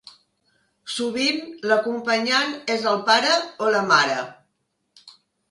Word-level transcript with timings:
Sovint 0.93 1.37
l'acompanyant 1.71 2.57
és 2.77 2.89
el 2.93 2.99
pare 3.11 3.37
o 3.67 3.71
la 3.77 3.85
mare. 3.93 4.19